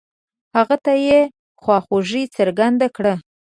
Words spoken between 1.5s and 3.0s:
خواخوږي څرګنده